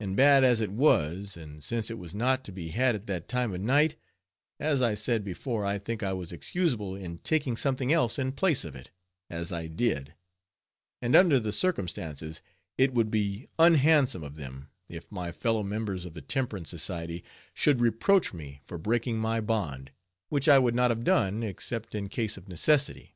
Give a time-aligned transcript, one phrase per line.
[0.00, 3.28] And bad as it was, and since it was not to be had at that
[3.28, 3.94] time of night,
[4.58, 8.64] as I said before, I think I was excusable in taking something else in place
[8.64, 8.90] of it,
[9.30, 10.14] as I did;
[11.00, 12.42] and under the circumstances,
[12.76, 17.22] it would be unhandsome of them, if my fellow members of the Temperance Society
[17.54, 19.92] should reproach me for breaking my bond,
[20.28, 23.14] which I would not have done except in case of necessity.